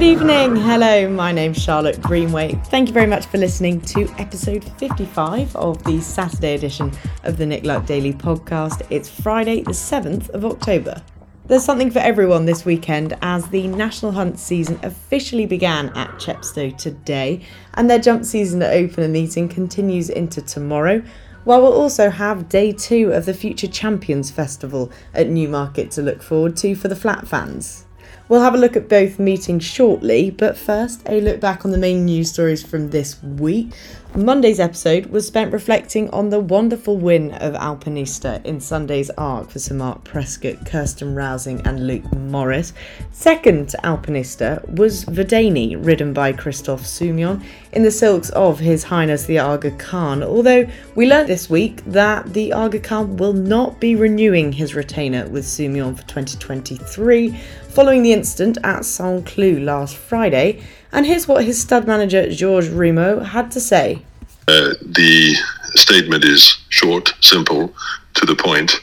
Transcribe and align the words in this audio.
Good 0.00 0.12
evening. 0.12 0.56
Hello, 0.56 1.10
my 1.10 1.30
name's 1.30 1.62
Charlotte 1.62 2.00
Greenway. 2.00 2.54
Thank 2.68 2.88
you 2.88 2.94
very 2.94 3.06
much 3.06 3.26
for 3.26 3.36
listening 3.36 3.82
to 3.82 4.08
episode 4.18 4.64
55 4.78 5.54
of 5.54 5.84
the 5.84 6.00
Saturday 6.00 6.54
edition 6.54 6.90
of 7.24 7.36
the 7.36 7.44
Nick 7.44 7.66
Luck 7.66 7.84
Daily 7.84 8.14
podcast. 8.14 8.80
It's 8.88 9.10
Friday, 9.10 9.60
the 9.60 9.72
7th 9.72 10.30
of 10.30 10.46
October. 10.46 11.02
There's 11.44 11.66
something 11.66 11.90
for 11.90 11.98
everyone 11.98 12.46
this 12.46 12.64
weekend 12.64 13.18
as 13.20 13.46
the 13.50 13.68
National 13.68 14.12
Hunt 14.12 14.38
season 14.38 14.80
officially 14.82 15.44
began 15.44 15.90
at 15.90 16.18
Chepstow 16.18 16.74
today, 16.78 17.42
and 17.74 17.90
their 17.90 17.98
jump 17.98 18.24
season 18.24 18.62
at 18.62 18.72
Open 18.72 19.04
and 19.04 19.12
Meeting 19.12 19.50
continues 19.50 20.08
into 20.08 20.40
tomorrow. 20.40 21.02
While 21.44 21.60
we'll 21.60 21.74
also 21.74 22.08
have 22.08 22.48
day 22.48 22.72
two 22.72 23.12
of 23.12 23.26
the 23.26 23.34
Future 23.34 23.68
Champions 23.68 24.30
Festival 24.30 24.90
at 25.12 25.28
Newmarket 25.28 25.90
to 25.90 26.00
look 26.00 26.22
forward 26.22 26.56
to 26.56 26.74
for 26.74 26.88
the 26.88 26.96
flat 26.96 27.28
fans. 27.28 27.84
We'll 28.30 28.42
have 28.42 28.54
a 28.54 28.58
look 28.58 28.76
at 28.76 28.88
both 28.88 29.18
meetings 29.18 29.64
shortly, 29.64 30.30
but 30.30 30.56
first, 30.56 31.02
a 31.08 31.20
look 31.20 31.40
back 31.40 31.64
on 31.64 31.72
the 31.72 31.78
main 31.78 32.04
news 32.04 32.30
stories 32.30 32.62
from 32.62 32.90
this 32.90 33.20
week. 33.20 33.72
Monday's 34.16 34.58
episode 34.58 35.06
was 35.06 35.24
spent 35.26 35.52
reflecting 35.52 36.10
on 36.10 36.30
the 36.30 36.40
wonderful 36.40 36.96
win 36.96 37.32
of 37.34 37.54
Alpinista 37.54 38.44
in 38.44 38.60
Sunday's 38.60 39.08
Arc 39.10 39.50
for 39.50 39.60
Sir 39.60 39.74
Mark 39.74 40.02
Prescott, 40.02 40.66
Kirsten 40.66 41.14
Rausing, 41.14 41.64
and 41.64 41.86
Luke 41.86 42.12
Morris. 42.12 42.72
Second 43.12 43.68
to 43.68 43.78
Alpinista 43.78 44.68
was 44.76 45.04
Vadeni, 45.04 45.76
ridden 45.84 46.12
by 46.12 46.32
Christophe 46.32 46.82
Soumillon, 46.82 47.44
in 47.72 47.84
the 47.84 47.90
silks 47.90 48.30
of 48.30 48.58
His 48.58 48.82
Highness 48.82 49.26
the 49.26 49.38
Aga 49.38 49.72
Khan. 49.72 50.24
Although 50.24 50.68
we 50.96 51.08
learnt 51.08 51.28
this 51.28 51.48
week 51.48 51.84
that 51.86 52.32
the 52.32 52.52
Aga 52.52 52.80
Khan 52.80 53.16
will 53.16 53.32
not 53.32 53.80
be 53.80 53.94
renewing 53.94 54.52
his 54.52 54.74
retainer 54.74 55.28
with 55.28 55.44
Soumillon 55.44 55.96
for 55.96 56.06
2023 56.08 57.38
following 57.70 58.02
the 58.02 58.12
incident 58.12 58.58
at 58.64 58.84
Saint 58.84 59.26
Cloud 59.26 59.62
last 59.62 59.96
Friday. 59.96 60.62
And 60.92 61.06
here's 61.06 61.28
what 61.28 61.44
his 61.44 61.60
stud 61.60 61.86
manager 61.86 62.30
Georges 62.30 62.70
Rimaud 62.70 63.26
had 63.26 63.50
to 63.52 63.60
say. 63.60 64.02
Uh, 64.48 64.74
the 64.82 65.34
statement 65.74 66.24
is 66.24 66.58
short, 66.68 67.14
simple, 67.20 67.72
to 68.14 68.26
the 68.26 68.34
point. 68.34 68.80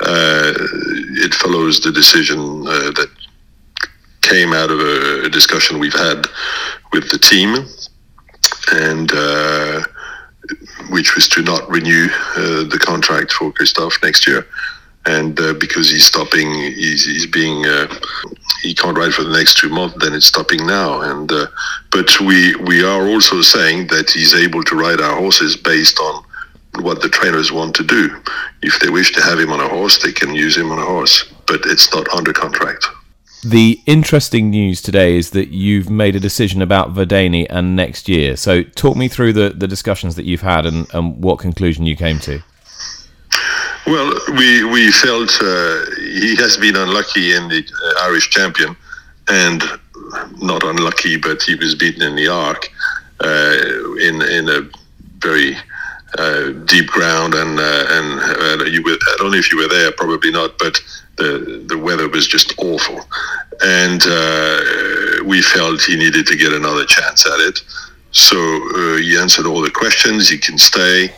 Uh, 0.00 0.52
it 1.24 1.32
follows 1.32 1.80
the 1.80 1.92
decision 1.92 2.38
uh, 2.66 2.90
that 2.90 3.08
came 4.22 4.52
out 4.52 4.70
of 4.70 4.80
a, 4.80 5.26
a, 5.26 5.28
discussion 5.28 5.78
we've 5.78 5.92
had 5.92 6.26
with 6.92 7.08
the 7.10 7.18
team, 7.18 7.54
and 8.72 9.12
uh, 9.14 9.82
which 10.90 11.14
was 11.14 11.28
to 11.28 11.42
not 11.42 11.68
renew 11.70 12.08
uh, 12.36 12.64
the 12.64 12.78
contract 12.80 13.32
for 13.32 13.52
Christophe 13.52 14.02
next 14.02 14.26
year 14.26 14.46
and 15.06 15.38
uh, 15.38 15.54
because 15.54 15.90
he's 15.90 16.06
stopping, 16.06 16.50
he's, 16.52 17.04
he's 17.04 17.26
being 17.26 17.66
uh, 17.66 17.86
he 18.62 18.74
can't 18.74 18.96
ride 18.96 19.12
for 19.12 19.24
the 19.24 19.36
next 19.36 19.58
two 19.58 19.68
months. 19.68 19.96
Then 20.00 20.14
it's 20.14 20.26
stopping 20.26 20.66
now, 20.66 21.02
and 21.02 21.30
uh, 21.30 21.46
but 21.90 22.20
we 22.20 22.54
we 22.56 22.82
are 22.82 23.06
also 23.06 23.42
saying 23.42 23.88
that 23.88 24.10
he's 24.10 24.34
able 24.34 24.62
to 24.64 24.76
ride 24.76 25.00
our 25.00 25.16
horses 25.16 25.56
based 25.56 25.98
on 25.98 26.24
what 26.80 27.02
the 27.02 27.08
trainers 27.08 27.52
want 27.52 27.74
to 27.76 27.84
do. 27.84 28.20
If 28.62 28.80
they 28.80 28.88
wish 28.88 29.12
to 29.12 29.22
have 29.22 29.38
him 29.38 29.52
on 29.52 29.60
a 29.60 29.68
horse, 29.68 30.02
they 30.02 30.12
can 30.12 30.34
use 30.34 30.56
him 30.56 30.72
on 30.72 30.78
a 30.78 30.84
horse, 30.84 31.24
but 31.46 31.60
it's 31.66 31.92
not 31.94 32.08
under 32.08 32.32
contract. 32.32 32.86
The 33.44 33.78
interesting 33.84 34.48
news 34.48 34.80
today 34.80 35.18
is 35.18 35.30
that 35.30 35.48
you've 35.48 35.90
made 35.90 36.16
a 36.16 36.20
decision 36.20 36.62
about 36.62 36.94
Vadeni 36.94 37.46
and 37.50 37.76
next 37.76 38.08
year. 38.08 38.36
So 38.36 38.62
talk 38.62 38.96
me 38.96 39.06
through 39.06 39.34
the, 39.34 39.50
the 39.50 39.68
discussions 39.68 40.16
that 40.16 40.24
you've 40.24 40.40
had 40.40 40.64
and, 40.64 40.86
and 40.94 41.22
what 41.22 41.40
conclusion 41.40 41.84
you 41.84 41.94
came 41.94 42.18
to. 42.20 42.42
Well, 43.86 44.18
we 44.38 44.64
we 44.64 44.90
felt 44.90 45.30
uh, 45.42 45.84
he 45.98 46.34
has 46.36 46.56
been 46.56 46.74
unlucky 46.74 47.34
in 47.34 47.48
the 47.48 47.58
uh, 47.58 48.06
Irish 48.06 48.30
Champion, 48.30 48.74
and 49.28 49.62
not 50.40 50.62
unlucky, 50.62 51.18
but 51.18 51.42
he 51.42 51.54
was 51.54 51.74
beaten 51.74 52.00
in 52.00 52.16
the 52.16 52.28
Arc 52.28 52.70
uh, 53.20 53.96
in 54.00 54.22
in 54.22 54.48
a 54.48 54.70
very 55.18 55.54
uh, 56.16 56.52
deep 56.64 56.86
ground, 56.86 57.34
and 57.34 57.60
uh, 57.60 57.86
and 57.90 58.62
uh, 58.62 58.64
you 58.64 58.82
were, 58.82 58.92
I 58.92 59.16
don't 59.18 59.32
know 59.32 59.36
if 59.36 59.52
you 59.52 59.58
were 59.58 59.68
there, 59.68 59.92
probably 59.92 60.30
not, 60.30 60.58
but 60.58 60.80
the 61.16 61.62
the 61.68 61.76
weather 61.76 62.08
was 62.08 62.26
just 62.26 62.54
awful, 62.56 63.00
and 63.62 64.02
we 65.26 65.42
felt 65.42 65.82
he 65.82 65.96
needed 65.96 66.26
to 66.26 66.36
get 66.36 66.54
another 66.54 66.86
chance 66.86 67.26
at 67.26 67.40
it. 67.40 67.60
So 68.12 68.36
he 68.96 69.18
answered 69.18 69.44
all 69.44 69.60
the 69.60 69.70
questions. 69.70 70.30
He 70.30 70.38
can 70.38 70.56
stay 70.56 71.12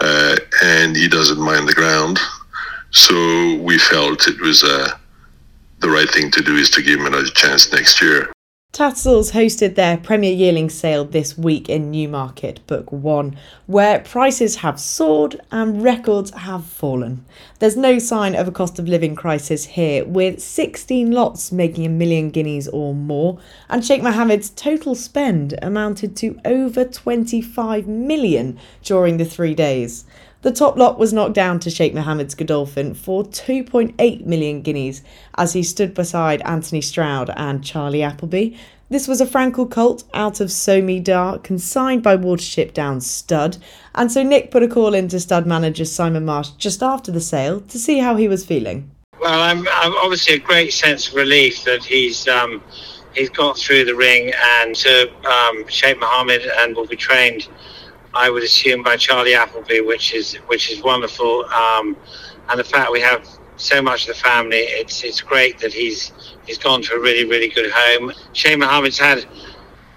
uh, 0.00 0.36
and 0.62 0.96
he 0.96 1.08
doesn't 1.08 1.40
mind 1.40 1.68
the 1.68 1.74
ground. 1.74 2.18
So 2.90 3.58
we 3.60 3.78
felt 3.78 4.28
it 4.28 4.40
was 4.40 4.62
uh, 4.62 4.96
the 5.80 5.88
right 5.88 6.08
thing 6.08 6.30
to 6.32 6.42
do 6.42 6.56
is 6.56 6.70
to 6.70 6.82
give 6.82 7.00
him 7.00 7.06
another 7.06 7.30
chance 7.30 7.72
next 7.72 8.00
year. 8.00 8.33
Tattersalls 8.74 9.30
hosted 9.30 9.76
their 9.76 9.96
Premier 9.96 10.32
Yearling 10.32 10.68
sale 10.68 11.04
this 11.04 11.38
week 11.38 11.68
in 11.68 11.92
Newmarket, 11.92 12.66
Book 12.66 12.90
1, 12.90 13.38
where 13.66 14.00
prices 14.00 14.56
have 14.56 14.80
soared 14.80 15.40
and 15.52 15.80
records 15.80 16.32
have 16.32 16.64
fallen. 16.64 17.24
There's 17.60 17.76
no 17.76 18.00
sign 18.00 18.34
of 18.34 18.48
a 18.48 18.50
cost 18.50 18.80
of 18.80 18.88
living 18.88 19.14
crisis 19.14 19.64
here, 19.64 20.04
with 20.04 20.42
16 20.42 21.12
lots 21.12 21.52
making 21.52 21.86
a 21.86 21.88
million 21.88 22.30
guineas 22.30 22.66
or 22.66 22.96
more, 22.96 23.38
and 23.68 23.84
Sheikh 23.84 24.02
Mohammed's 24.02 24.50
total 24.50 24.96
spend 24.96 25.56
amounted 25.62 26.16
to 26.16 26.40
over 26.44 26.84
25 26.84 27.86
million 27.86 28.58
during 28.82 29.18
the 29.18 29.24
three 29.24 29.54
days. 29.54 30.04
The 30.44 30.52
top 30.52 30.76
lot 30.76 30.98
was 30.98 31.14
knocked 31.14 31.32
down 31.32 31.58
to 31.60 31.70
Sheikh 31.70 31.94
Mohammed's 31.94 32.34
Godolphin 32.34 32.92
for 32.92 33.24
2.8 33.24 34.26
million 34.26 34.60
guineas 34.60 35.00
as 35.38 35.54
he 35.54 35.62
stood 35.62 35.94
beside 35.94 36.42
Anthony 36.42 36.82
Stroud 36.82 37.30
and 37.34 37.64
Charlie 37.64 38.02
Appleby. 38.02 38.54
This 38.90 39.08
was 39.08 39.22
a 39.22 39.26
Frankel 39.26 39.70
colt 39.70 40.04
out 40.12 40.40
of 40.40 40.52
So 40.52 40.82
Mi 40.82 41.00
Dar, 41.00 41.38
consigned 41.38 42.02
by 42.02 42.18
Watership 42.18 42.74
Down 42.74 43.00
Stud, 43.00 43.56
and 43.94 44.12
so 44.12 44.22
Nick 44.22 44.50
put 44.50 44.62
a 44.62 44.68
call 44.68 44.92
in 44.92 45.08
to 45.08 45.18
stud 45.18 45.46
manager 45.46 45.86
Simon 45.86 46.26
Marsh 46.26 46.50
just 46.58 46.82
after 46.82 47.10
the 47.10 47.22
sale 47.22 47.62
to 47.62 47.78
see 47.78 48.00
how 48.00 48.14
he 48.16 48.28
was 48.28 48.44
feeling. 48.44 48.90
Well, 49.18 49.40
I'm, 49.40 49.66
I'm 49.66 49.94
obviously 49.94 50.34
a 50.34 50.40
great 50.40 50.74
sense 50.74 51.08
of 51.08 51.14
relief 51.14 51.64
that 51.64 51.82
he's 51.82 52.28
um, 52.28 52.62
he's 53.14 53.30
got 53.30 53.56
through 53.56 53.86
the 53.86 53.94
ring 53.94 54.30
and 54.60 54.74
to 54.74 55.10
um, 55.24 55.66
Sheikh 55.68 55.98
Mohammed 55.98 56.42
and 56.58 56.76
will 56.76 56.86
be 56.86 56.96
trained 56.96 57.48
I 58.14 58.30
would 58.30 58.42
assume 58.42 58.82
by 58.82 58.96
Charlie 58.96 59.34
Appleby, 59.34 59.80
which 59.80 60.14
is 60.14 60.34
which 60.46 60.70
is 60.70 60.82
wonderful. 60.82 61.44
Um, 61.46 61.96
and 62.48 62.58
the 62.60 62.64
fact 62.64 62.92
we 62.92 63.00
have 63.00 63.26
so 63.56 63.82
much 63.82 64.08
of 64.08 64.14
the 64.14 64.20
family, 64.22 64.58
it's 64.58 65.02
it's 65.02 65.20
great 65.20 65.58
that 65.58 65.72
he's 65.72 66.12
he's 66.46 66.58
gone 66.58 66.82
to 66.82 66.94
a 66.94 67.00
really 67.00 67.24
really 67.28 67.48
good 67.48 67.70
home. 67.72 68.12
Sheikh 68.32 68.58
Mohammed's 68.58 68.98
had 68.98 69.26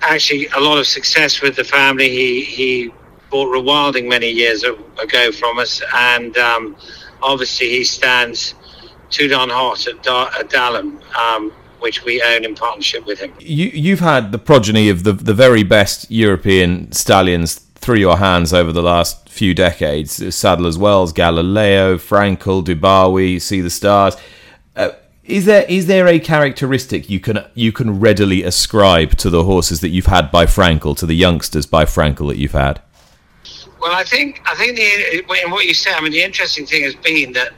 actually 0.01 0.47
a 0.55 0.59
lot 0.59 0.77
of 0.77 0.87
success 0.87 1.41
with 1.41 1.55
the 1.55 1.63
family. 1.63 2.09
He 2.09 2.43
he 2.43 2.91
bought 3.29 3.49
rewilding 3.55 4.07
many 4.07 4.29
years 4.29 4.63
ago 4.63 5.31
from 5.31 5.59
us, 5.59 5.81
and 5.93 6.37
um, 6.37 6.75
obviously 7.21 7.69
he 7.69 7.83
stands 7.83 8.55
too 9.09 9.27
darn 9.27 9.49
hot 9.49 9.85
at, 9.87 9.95
at 10.07 10.49
Dalham. 10.49 11.01
Um, 11.15 11.53
which 11.79 12.03
we 12.03 12.21
own 12.23 12.43
in 12.43 12.55
partnership 12.55 13.05
with 13.05 13.19
him. 13.19 13.31
You, 13.39 13.67
you've 13.67 13.99
had 13.99 14.31
the 14.31 14.39
progeny 14.39 14.89
of 14.89 15.03
the 15.03 15.13
the 15.13 15.33
very 15.33 15.61
best 15.61 16.09
European 16.09 16.91
stallions 16.91 17.66
through 17.87 17.95
your 17.95 18.17
hands 18.17 18.53
over 18.53 18.73
the 18.73 18.83
last 18.83 19.29
few 19.29 19.53
decades. 19.53 20.35
Sadler's 20.35 20.77
Wells, 20.77 21.13
Galileo, 21.13 21.95
Frankel, 21.95 22.61
Dubawi, 22.61 23.41
Sea 23.41 23.61
The 23.61 23.69
Stars. 23.69 24.17
Uh, 24.75 24.89
is 25.23 25.45
there 25.45 25.65
is 25.69 25.85
there 25.85 26.05
a 26.05 26.19
characteristic 26.19 27.09
you 27.09 27.21
can 27.21 27.45
you 27.53 27.71
can 27.71 28.01
readily 28.01 28.43
ascribe 28.43 29.15
to 29.19 29.29
the 29.29 29.45
horses 29.45 29.79
that 29.79 29.87
you've 29.87 30.07
had 30.07 30.31
by 30.31 30.45
Frankel, 30.45 30.97
to 30.97 31.05
the 31.05 31.15
youngsters 31.15 31.65
by 31.65 31.85
Frankel 31.85 32.27
that 32.27 32.35
you've 32.37 32.51
had? 32.51 32.81
Well, 33.79 33.93
I 33.93 34.03
think 34.03 34.41
I 34.45 34.55
think 34.55 34.75
the, 34.75 35.43
in 35.45 35.49
what 35.49 35.63
you 35.63 35.73
said, 35.73 35.93
I 35.93 36.01
mean, 36.01 36.11
the 36.11 36.23
interesting 36.23 36.65
thing 36.65 36.83
has 36.83 36.95
been 36.95 37.31
that 37.31 37.53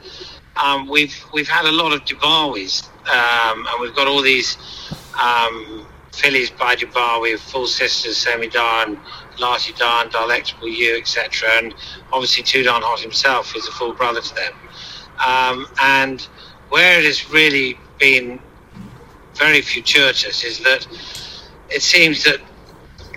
um, 0.64 0.88
we've 0.88 1.26
we've 1.34 1.50
had 1.50 1.66
a 1.66 1.72
lot 1.72 1.92
of 1.92 2.06
Dubawis, 2.06 2.88
um, 3.08 3.66
and 3.68 3.82
we've 3.82 3.96
got 3.96 4.08
all 4.08 4.22
these 4.22 4.58
um, 5.20 5.88
fillies 6.12 6.52
by 6.52 6.76
Dubawi, 6.76 7.40
Full 7.40 7.66
Sisters, 7.66 8.18
Semi 8.18 8.48
and 8.56 9.00
Lah 9.40 9.58
Ti 9.58 9.74
Dar, 9.74 10.08
Dialectical 10.08 10.68
You, 10.68 10.98
etc. 10.98 11.50
And 11.58 11.74
obviously 12.12 12.44
Too 12.44 12.64
Darn 12.64 12.82
Hot 12.82 13.00
himself 13.00 13.56
is 13.56 13.68
a 13.68 13.72
full 13.72 13.94
brother 13.94 14.22
to 14.22 14.36
them. 14.36 14.54
Um, 15.26 15.68
and 15.82 16.22
where 16.70 17.00
it 17.00 17.06
has 17.06 17.30
really 17.32 17.78
been 17.98 18.40
very 19.36 19.62
fortuitous 19.62 20.44
is 20.44 20.60
that 20.60 20.88
it 21.70 21.82
seems 21.82 22.24
that 22.24 22.40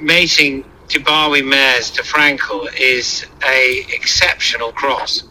mating 0.00 0.64
Dubawi 0.88 1.44
mares 1.44 1.90
to 1.92 2.02
Frankel 2.02 2.68
is 2.78 3.26
a 3.46 3.84
exceptional 3.88 4.72
cross, 4.72 5.24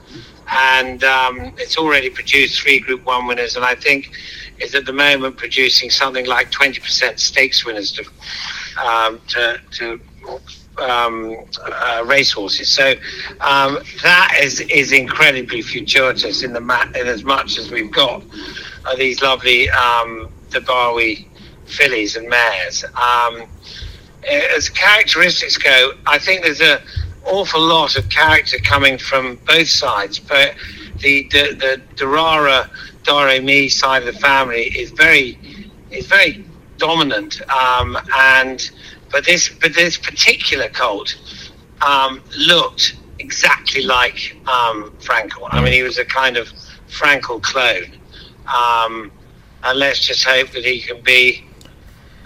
and 0.51 1.03
um, 1.03 1.53
it's 1.57 1.77
already 1.77 2.09
produced 2.09 2.61
three 2.61 2.79
Group 2.79 3.05
One 3.05 3.27
winners, 3.27 3.55
and 3.55 3.63
I 3.63 3.75
think 3.75 4.11
is 4.59 4.75
at 4.75 4.85
the 4.85 4.93
moment 4.93 5.37
producing 5.37 5.89
something 5.89 6.25
like 6.25 6.51
20% 6.51 7.19
stakes 7.19 7.65
winners 7.65 7.91
to 7.91 8.05
um, 8.83 9.19
to, 9.29 9.61
to 9.71 9.99
um, 10.81 11.37
uh, 11.63 12.03
racehorses. 12.05 12.71
So 12.71 12.93
um, 13.39 13.79
that 14.03 14.37
is 14.41 14.59
is 14.61 14.91
incredibly 14.91 15.61
fortuitous 15.61 16.43
in 16.43 16.53
the 16.53 16.61
ma- 16.61 16.91
in 16.95 17.07
as 17.07 17.23
much 17.23 17.57
as 17.57 17.71
we've 17.71 17.91
got 17.91 18.23
uh, 18.85 18.95
these 18.95 19.21
lovely 19.21 19.69
um, 19.69 20.29
Dubawi 20.49 21.27
fillies 21.65 22.15
and 22.15 22.27
mares. 22.27 22.83
Um, 22.83 23.47
as 24.27 24.69
characteristics 24.69 25.57
go, 25.57 25.93
I 26.05 26.19
think 26.19 26.43
there's 26.43 26.61
an 26.61 26.79
awful 27.25 27.61
lot 27.61 27.95
of 27.95 28.09
character 28.09 28.57
coming 28.59 28.97
from 28.97 29.37
both 29.47 29.69
sides. 29.69 30.19
But 30.19 30.55
the 30.99 31.27
the, 31.29 31.55
the 31.55 31.81
Darara 31.95 32.69
side 33.69 34.07
of 34.07 34.13
the 34.13 34.19
family 34.19 34.63
is 34.77 34.91
very 34.91 35.37
is 35.89 36.05
very 36.07 36.45
dominant, 36.77 37.41
um, 37.51 37.97
and 38.17 38.71
but 39.11 39.25
this 39.25 39.49
but 39.49 39.73
this 39.73 39.97
particular 39.97 40.69
colt 40.69 41.15
um, 41.81 42.21
looked 42.37 42.95
exactly 43.19 43.83
like 43.83 44.35
um, 44.47 44.91
Frankel. 44.99 45.47
I 45.51 45.61
mean, 45.63 45.73
he 45.73 45.83
was 45.83 45.97
a 45.97 46.05
kind 46.05 46.37
of 46.37 46.51
Frankel 46.89 47.41
clone, 47.41 47.91
um, 48.47 49.11
and 49.63 49.79
let's 49.79 49.99
just 49.99 50.23
hope 50.23 50.51
that 50.51 50.65
he 50.65 50.81
can 50.81 51.01
be 51.01 51.45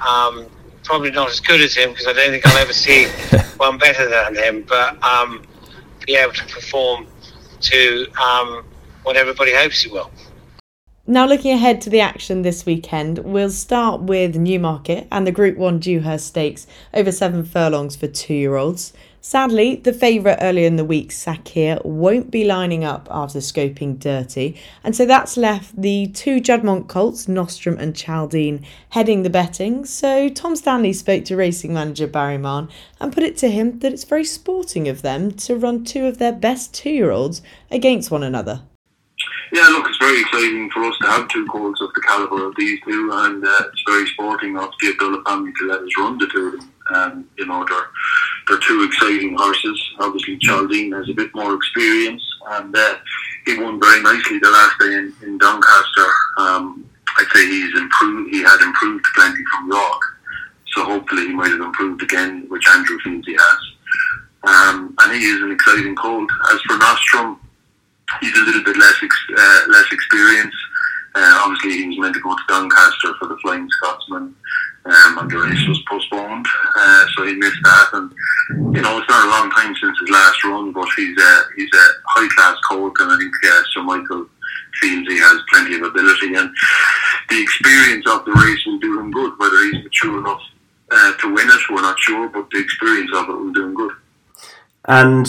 um, 0.06 0.48
probably 0.84 1.12
not 1.12 1.30
as 1.30 1.40
good 1.40 1.62
as 1.62 1.76
him 1.76 1.90
because 1.92 2.08
I 2.08 2.14
don't 2.14 2.32
think 2.32 2.46
I'll 2.46 2.58
ever 2.58 2.74
see 2.74 3.08
one 3.58 3.78
better 3.78 4.10
than 4.10 4.36
him, 4.36 4.66
but 4.68 5.02
um, 5.04 5.44
be 6.06 6.16
able 6.16 6.34
to 6.34 6.46
perform 6.46 7.08
to 7.62 8.08
um, 8.22 8.66
what 9.04 9.18
everybody 9.18 9.54
hopes 9.54 9.82
he 9.82 9.92
will. 9.92 10.12
Now, 11.08 11.28
looking 11.28 11.52
ahead 11.52 11.82
to 11.82 11.92
the 11.92 12.00
action 12.00 12.42
this 12.42 12.66
weekend, 12.66 13.20
we'll 13.20 13.52
start 13.52 14.02
with 14.02 14.38
Newmarket 14.38 15.08
and 15.12 15.28
the 15.28 15.32
Group 15.32 15.56
1 15.56 15.78
Dewhurst 15.78 16.26
Stakes 16.26 16.66
over 16.96 17.12
seven 17.12 17.46
furlongs 17.46 17.96
for 17.96 18.08
two 18.08 18.34
year 18.34 18.56
olds. 18.56 18.92
Sadly, 19.22 19.76
the 19.76 19.94
favourite 19.94 20.40
earlier 20.42 20.66
in 20.66 20.78
the 20.78 20.84
week, 20.84 21.12
Sakheer, 21.12 21.86
won't 21.86 22.32
be 22.32 22.44
lining 22.44 22.84
up 22.84 23.08
after 23.12 23.38
scoping 23.38 24.00
dirty, 24.00 24.60
and 24.84 24.96
so 24.96 25.06
that's 25.06 25.38
left 25.38 25.80
the 25.80 26.08
two 26.08 26.42
Juddmonte 26.42 26.88
colts, 26.88 27.28
Nostrum 27.28 27.78
and 27.78 27.96
Chaldean, 27.96 28.66
heading 28.90 29.22
the 29.22 29.30
betting. 29.30 29.86
So 29.86 30.28
Tom 30.28 30.56
Stanley 30.56 30.94
spoke 30.94 31.24
to 31.26 31.36
racing 31.36 31.72
manager 31.72 32.08
Barry 32.08 32.40
Mahon 32.40 32.68
and 33.00 33.14
put 33.14 33.22
it 33.22 33.38
to 33.38 33.52
him 33.52 33.78
that 33.80 33.94
it's 33.94 34.06
very 34.06 34.26
sporting 34.26 34.88
of 34.88 35.04
them 35.04 35.30
to 35.34 35.56
run 35.56 35.84
two 35.84 36.08
of 36.08 36.18
their 36.18 36.34
best 36.34 36.74
two 36.74 36.90
year 36.90 37.12
olds 37.12 37.44
against 37.70 38.10
one 38.10 38.24
another. 38.24 38.64
Yeah, 39.52 39.68
look, 39.70 39.88
it's 39.88 39.98
very 39.98 40.22
exciting 40.22 40.70
for 40.72 40.84
us 40.86 40.98
to 41.02 41.08
have 41.08 41.28
two 41.30 41.46
colts 41.46 41.80
of 41.82 41.94
the 41.94 42.02
calibre 42.02 42.48
of 42.48 42.56
these 42.58 42.80
two, 42.82 43.10
and 43.14 43.46
uh, 43.46 43.64
it's 43.72 43.84
very 43.88 44.08
sporting 44.08 44.58
of 44.58 44.72
the 44.82 44.90
Abdullah 44.90 45.24
family 45.24 45.52
to 45.60 45.68
let 45.68 45.82
us 45.82 45.98
run 45.98 46.18
the 46.18 46.28
two 46.28 46.48
of 46.48 46.60
them. 46.60 46.72
Um, 46.94 47.30
you 47.38 47.46
know, 47.46 47.66
they're, 47.68 47.88
they're 48.48 48.68
two 48.68 48.84
exciting 48.84 49.36
horses. 49.38 49.80
Obviously, 50.00 50.38
Chaldean 50.40 50.92
has 50.94 51.10
a 51.10 51.14
bit 51.14 51.34
more 51.36 51.54
experience, 51.54 52.24
and 52.52 52.76
uh, 52.76 52.96
he 53.46 53.60
won 53.60 53.80
very 53.80 54.02
nicely 54.02 54.40
the 54.40 54.50
last 54.50 54.80
day 54.80 54.94
in, 54.96 55.14
in 55.24 55.38
Doncaster. 55.38 56.10
Um, 56.38 56.90
I'd 57.18 57.28
say 57.34 57.46
he's 57.46 57.78
improved. 57.78 58.34
He 58.34 58.42
had 58.44 58.62
improved 58.62 59.06
plenty 59.16 59.44
from 59.52 59.72
York, 59.72 60.02
so 60.74 60.84
hopefully 60.86 61.28
he 61.28 61.34
might 61.34 61.52
have 61.52 61.62
improved 61.62 62.02
again, 62.02 62.46
which 62.50 62.68
Andrew 62.68 62.98
feels 63.04 63.26
he 63.26 63.38
has. 63.40 63.60
Um, 64.44 64.96
and 65.00 65.14
he 65.14 65.26
is 65.26 65.42
an 65.42 65.52
exciting 65.52 65.96
colt. 65.96 66.30
As 66.52 66.62
for 66.62 66.78
Nostrum, 66.78 67.40
little 68.46 68.64
bit 68.64 68.78
less 68.78 68.96
ex- 69.02 69.32
uh, 69.38 69.62
less 69.70 69.92
experience. 69.92 70.56
Uh, 71.16 71.42
obviously, 71.46 71.78
he 71.78 71.88
was 71.88 72.00
meant 72.00 72.14
to 72.14 72.22
go 72.22 72.36
to 72.36 72.44
Doncaster 72.48 73.14
for 73.20 73.28
the 73.28 73.38
Flying 73.38 73.68
Scotsman, 73.78 74.36
um, 74.86 75.18
and 75.18 75.32
the 75.32 75.38
race 75.38 75.68
was 75.68 75.82
postponed, 75.90 76.46
uh, 76.76 77.06
so 77.16 77.26
he 77.26 77.34
missed 77.36 77.64
that. 77.64 77.90
And 77.94 78.12
you 78.76 78.82
know, 78.82 79.00
it's 79.00 79.10
not 79.10 79.26
a 79.26 79.32
long 79.32 79.50
time 79.52 79.74
since 79.76 79.98
his 80.00 80.10
last 80.10 80.44
run, 80.44 80.74
but 80.74 80.88
he's 80.96 81.18
a 81.18 81.44
he's 81.56 81.70
a 81.74 81.86
high 82.08 82.28
class 82.36 82.58
colt, 82.70 82.94
and 83.00 83.12
I 83.12 83.18
think 83.18 83.34
Sir 83.74 83.84
Michael 83.84 84.28
feels 84.82 85.08
he 85.08 85.18
has 85.20 85.42
plenty 85.50 85.76
of 85.76 85.84
ability, 85.84 86.36
and 86.36 86.50
the 87.30 87.42
experience 87.42 88.06
of 88.08 88.26
the 88.26 88.32
race 88.32 88.66
will 88.66 88.80
do 88.80 89.00
him 89.00 89.12
good. 89.12 89.34
Whether 89.40 89.58
he's 89.72 89.84
mature 89.84 90.20
enough 90.20 90.42
uh, 90.92 91.14
to 91.14 91.34
win 91.34 91.50
it, 91.50 91.70
we're 91.70 91.82
not 91.82 92.00
sure, 92.00 92.28
but 92.28 92.50
the 92.50 92.60
experience 92.60 93.12
of 93.16 93.30
it 93.30 93.34
will 93.34 93.54
do 93.54 93.66
him 93.66 93.74
good. 93.74 93.94
And 94.86 95.28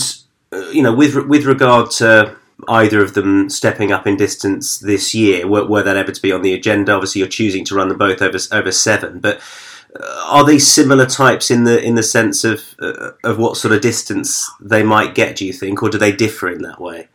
you 0.73 0.83
know, 0.83 0.95
with 0.95 1.17
with 1.27 1.45
regard 1.45 1.91
to 1.93 2.37
either 2.69 3.03
of 3.03 3.15
them 3.15 3.49
stepping 3.49 3.93
up 3.93 4.07
in 4.07 4.17
distance 4.17 4.79
this 4.79 5.15
year, 5.15 5.47
were, 5.47 5.67
were 5.67 5.83
that 5.83 5.97
ever 5.97 6.13
to 6.13 6.23
be 6.23 6.33
on 6.33 6.43
the 6.43 6.55
agenda? 6.55 6.93
Obviously, 6.93 7.21
you're 7.21 7.29
choosing 7.29 7.65
to 7.67 7.75
run 7.75 7.89
them 7.89 7.99
both 7.99 8.23
over 8.23 8.39
over 8.53 8.73
seven, 8.73 9.21
but 9.21 9.41
uh, 9.99 10.27
are 10.29 10.45
they 10.45 10.59
similar 10.59 11.07
types 11.07 11.51
in 11.51 11.65
the 11.65 11.83
in 11.83 11.95
the 11.95 12.03
sense 12.03 12.45
of 12.45 12.75
uh, 12.81 13.13
of 13.25 13.39
what 13.39 13.57
sort 13.57 13.75
of 13.75 13.81
distance 13.81 14.51
they 14.61 14.83
might 14.83 15.15
get? 15.15 15.37
Do 15.37 15.47
you 15.47 15.53
think, 15.53 15.83
or 15.83 15.91
do 15.91 15.99
they 15.99 16.13
differ 16.13 16.49
in 16.51 16.63
that 16.63 16.81
way? 16.81 17.09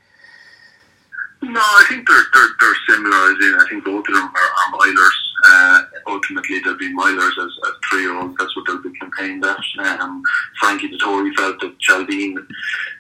No, 1.44 1.60
I 1.60 1.86
think 1.90 2.08
they're 2.08 2.24
they're, 2.34 2.54
they're 2.60 2.76
similar. 2.88 3.18
I 3.18 3.66
think 3.68 3.84
both 3.84 4.08
of 4.08 4.14
them 4.14 4.30
are, 4.30 4.30
are 4.30 4.78
milers. 4.78 5.18
Uh, 5.44 5.82
ultimately, 6.08 6.60
they'll 6.60 6.78
be 6.78 6.94
milers 6.94 7.34
as, 7.34 7.52
as 7.66 7.74
three 7.90 8.04
year 8.04 8.16
olds. 8.16 8.36
That's 8.38 8.56
what 8.56 8.68
they'll 8.68 8.82
be 8.82 8.92
campaigned 9.00 9.44
at. 9.44 9.58
Um, 10.00 10.22
Frankie 10.60 10.90
Dettori 10.90 11.34
felt 11.36 11.60
that 11.62 11.80
Chaldean 11.80 12.48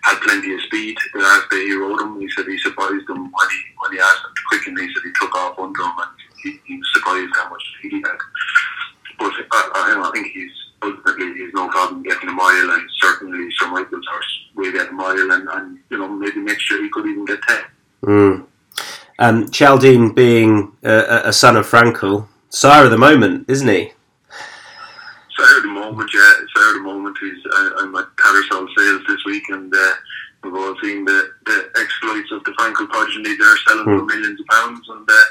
had 0.01 0.19
plenty 0.21 0.55
of 0.55 0.61
speed. 0.61 0.97
The 1.13 1.19
last 1.19 1.51
day 1.51 1.65
he 1.65 1.73
rode 1.75 2.01
him, 2.01 2.19
he 2.19 2.27
said 2.31 2.47
he 2.47 2.57
surprised 2.57 3.07
him 3.07 3.29
when 3.29 3.49
he 3.49 3.59
when 3.77 3.91
he 3.93 3.99
asked 3.99 4.25
him 4.25 4.33
to 4.35 4.41
quicken. 4.49 4.77
He 4.77 4.91
said 4.91 5.03
he 5.03 5.13
took 5.19 5.35
off 5.35 5.59
under 5.59 5.83
him, 5.83 5.93
and 5.97 6.11
he, 6.41 6.59
he 6.65 6.77
was 6.77 6.93
surprised 6.93 7.35
how 7.35 7.49
much 7.49 7.63
speed 7.77 7.91
he 7.91 8.01
had. 8.01 8.17
But 9.19 9.33
I, 9.51 9.69
I, 9.75 10.09
I 10.09 10.11
think 10.13 10.33
he's 10.33 10.51
ultimately 10.81 11.33
he's 11.35 11.53
no 11.53 11.69
problem 11.69 12.01
getting 12.01 12.29
a 12.29 12.33
mile, 12.33 12.71
and 12.71 12.89
certainly 12.99 13.51
Sir 13.51 13.69
Michael's 13.69 14.07
horse 14.09 14.39
will 14.55 14.71
get 14.71 14.89
a 14.89 14.93
mile, 14.93 15.31
and, 15.31 15.47
and 15.47 15.77
you 15.91 15.99
know 15.99 16.07
maybe 16.07 16.39
next 16.39 16.71
year 16.71 16.81
he 16.81 16.89
could 16.89 17.05
even 17.05 17.25
get 17.25 17.39
ten. 17.43 17.61
Mm. 18.03 18.45
Um, 19.21 19.51
Chaldean 19.51 20.13
being 20.13 20.75
a, 20.81 21.21
a 21.25 21.33
son 21.33 21.55
of 21.55 21.69
Frankel, 21.69 22.27
sire 22.49 22.85
of 22.85 22.89
the 22.89 22.97
moment, 22.97 23.47
isn't 23.47 23.67
he? 23.67 23.93
Sire 25.37 25.57
of 25.57 25.61
the 25.61 25.69
moment, 25.69 26.09
yeah. 26.11 26.33
Sire 26.55 26.69
of 26.69 26.73
the 26.77 26.81
moment. 26.81 27.15
He's, 27.21 27.37
I, 27.53 27.71
I'm 27.81 27.95
at 27.97 28.07
Tattersall 28.17 28.67
sales 28.75 29.03
this 29.07 29.23
week, 29.25 29.43
and 29.49 29.71
uh, 29.71 29.91
we've 30.43 30.55
all 30.55 30.75
seen 30.81 31.05
the, 31.05 31.29
the 31.45 31.69
exploits 31.79 32.31
of 32.31 32.43
the 32.45 32.51
Frankel 32.59 32.89
progeny. 32.89 33.37
They're 33.37 33.57
selling 33.67 33.83
for 33.83 34.05
millions 34.05 34.39
of 34.39 34.47
pounds, 34.47 34.89
and 34.89 35.07
uh, 35.07 35.23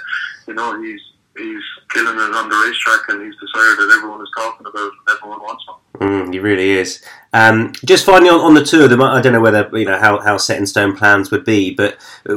you 0.47 0.55
know 0.55 0.81
he's 0.81 1.01
he's 1.37 1.63
killing 1.91 2.17
it 2.17 2.35
on 2.35 2.49
the 2.49 2.57
racetrack, 2.67 3.09
and 3.09 3.23
he's 3.23 3.39
the 3.41 3.49
sire 3.55 3.77
that 3.77 3.95
everyone 3.97 4.21
is 4.23 4.31
talking 4.37 4.67
about, 4.67 4.91
and 4.91 5.17
everyone 5.17 5.41
wants 5.41 5.65
him. 5.69 5.75
Mm, 6.01 6.33
he 6.33 6.39
really 6.41 6.71
is. 6.71 7.03
Um, 7.33 7.73
just 7.85 8.07
finally 8.07 8.31
on, 8.31 8.41
on 8.41 8.55
the 8.55 8.65
two 8.65 8.83
of 8.83 8.91
them, 8.91 9.03
I 9.03 9.21
don't 9.21 9.33
know 9.33 9.41
whether 9.41 9.69
you 9.73 9.85
know 9.85 9.99
how, 9.99 10.19
how 10.21 10.37
set 10.37 10.59
in 10.59 10.67
stone 10.67 10.97
plans 10.97 11.31
would 11.31 11.45
be, 11.45 11.75
but 11.75 11.95
uh, 12.29 12.35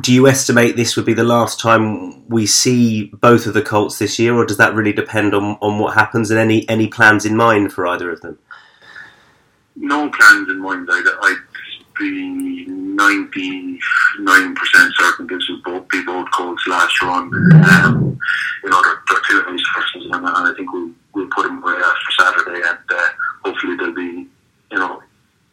do 0.00 0.12
you 0.12 0.28
estimate 0.28 0.76
this 0.76 0.96
would 0.96 1.06
be 1.06 1.14
the 1.14 1.24
last 1.24 1.58
time 1.60 2.28
we 2.28 2.46
see 2.46 3.06
both 3.06 3.46
of 3.46 3.54
the 3.54 3.62
Colts 3.62 3.98
this 3.98 4.18
year, 4.18 4.34
or 4.34 4.44
does 4.44 4.58
that 4.58 4.74
really 4.74 4.92
depend 4.92 5.34
on, 5.34 5.56
on 5.60 5.78
what 5.78 5.94
happens? 5.94 6.30
And 6.30 6.38
any 6.38 6.68
any 6.68 6.88
plans 6.88 7.24
in 7.24 7.36
mind 7.36 7.72
for 7.72 7.86
either 7.86 8.10
of 8.10 8.20
them? 8.20 8.38
No 9.76 10.10
plans 10.10 10.48
in 10.48 10.60
mind. 10.60 10.88
I'd, 10.92 11.04
I'd 11.22 11.49
be 12.00 12.66
ninety 12.66 13.78
nine 14.18 14.54
percent 14.56 14.92
certain 14.96 15.26
this 15.28 15.48
will 15.48 15.62
both 15.62 15.88
be 15.88 16.02
both 16.04 16.26
Colts 16.32 16.66
last 16.66 17.00
run. 17.02 17.30
Um, 17.84 18.18
you 18.64 18.70
know, 18.70 18.82
they're, 18.82 19.00
they're 19.08 19.22
two 19.28 19.50
nice 19.50 19.66
horses, 19.74 20.06
and, 20.06 20.26
and 20.26 20.26
I 20.26 20.52
think 20.56 20.72
we'll 20.72 20.90
we'll 21.14 21.28
put 21.34 21.44
them 21.44 21.62
away 21.62 21.74
after 21.74 22.10
Saturday, 22.18 22.60
and 22.66 22.78
uh, 22.90 23.08
hopefully 23.44 23.76
they'll 23.76 23.94
be, 23.94 24.26
you 24.72 24.78
know, 24.78 25.02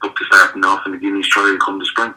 up 0.03 0.15
to 0.15 0.25
starting 0.25 0.65
off 0.65 0.85
in 0.85 0.93
the 0.93 0.97
Guineas 0.97 1.27
trial 1.27 1.57
come 1.63 1.79
the 1.79 1.85
spring. 1.85 2.13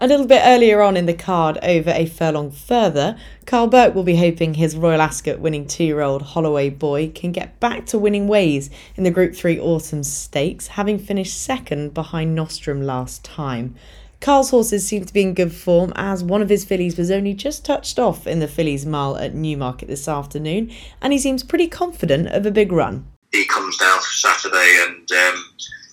A 0.00 0.08
little 0.08 0.26
bit 0.26 0.42
earlier 0.44 0.82
on 0.82 0.96
in 0.96 1.06
the 1.06 1.14
card, 1.14 1.56
over 1.62 1.90
a 1.90 2.06
furlong 2.06 2.50
further, 2.50 3.16
Karl 3.46 3.68
Burke 3.68 3.94
will 3.94 4.02
be 4.02 4.16
hoping 4.16 4.54
his 4.54 4.76
Royal 4.76 5.00
Ascot 5.00 5.38
winning 5.38 5.68
two 5.68 5.84
year 5.84 6.00
old 6.00 6.22
Holloway 6.22 6.70
boy 6.70 7.12
can 7.14 7.30
get 7.30 7.60
back 7.60 7.86
to 7.86 7.98
winning 7.98 8.26
ways 8.26 8.70
in 8.96 9.04
the 9.04 9.12
Group 9.12 9.36
3 9.36 9.60
Autumn 9.60 10.02
Stakes, 10.02 10.66
having 10.66 10.98
finished 10.98 11.40
second 11.40 11.94
behind 11.94 12.34
Nostrum 12.34 12.82
last 12.82 13.24
time. 13.24 13.76
Karl's 14.20 14.50
horses 14.50 14.84
seem 14.84 15.04
to 15.04 15.12
be 15.12 15.22
in 15.22 15.32
good 15.32 15.54
form 15.54 15.92
as 15.94 16.24
one 16.24 16.42
of 16.42 16.48
his 16.48 16.64
fillies 16.64 16.98
was 16.98 17.12
only 17.12 17.32
just 17.32 17.64
touched 17.64 18.00
off 18.00 18.26
in 18.26 18.40
the 18.40 18.48
fillies 18.48 18.84
mile 18.84 19.16
at 19.16 19.34
Newmarket 19.34 19.86
this 19.86 20.08
afternoon, 20.08 20.72
and 21.00 21.12
he 21.12 21.20
seems 21.20 21.44
pretty 21.44 21.68
confident 21.68 22.26
of 22.28 22.44
a 22.44 22.50
big 22.50 22.72
run. 22.72 23.06
He 23.30 23.44
comes 23.44 23.76
down 23.78 23.98
for 23.98 24.10
Saturday 24.10 24.76
and 24.88 25.12
um, 25.12 25.44